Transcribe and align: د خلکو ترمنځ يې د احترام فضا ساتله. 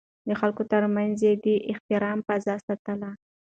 د 0.27 0.29
خلکو 0.39 0.63
ترمنځ 0.71 1.15
يې 1.27 1.33
د 1.45 1.47
احترام 1.71 2.17
فضا 2.27 2.55
ساتله. 2.65 3.09